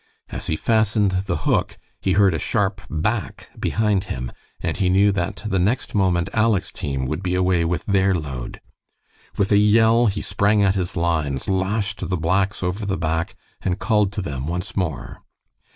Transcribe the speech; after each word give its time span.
As 0.29 0.47
he 0.47 0.55
fastened 0.55 1.11
the 1.27 1.37
hook 1.45 1.77
he 2.01 2.13
heard 2.13 2.33
a 2.33 2.39
sharp 2.39 2.81
"Back!" 2.89 3.51
behind 3.59 4.05
him, 4.05 4.31
and 4.59 4.75
he 4.77 4.89
knew 4.89 5.11
that 5.11 5.43
the 5.45 5.59
next 5.59 5.93
moment 5.93 6.27
Aleck's 6.33 6.71
team 6.71 7.05
would 7.05 7.21
be 7.21 7.35
away 7.35 7.65
with 7.65 7.85
their 7.85 8.15
load. 8.15 8.61
With 9.37 9.51
a 9.51 9.57
yell 9.59 10.07
he 10.07 10.23
sprang 10.23 10.63
at 10.63 10.73
his 10.73 10.97
lines, 10.97 11.47
lashed 11.47 11.99
the 12.09 12.17
blacks 12.17 12.63
over 12.63 12.83
the 12.83 12.97
back, 12.97 13.35
and 13.61 13.77
called 13.77 14.11
to 14.13 14.23
them 14.23 14.47
once 14.47 14.75
more. 14.75 15.19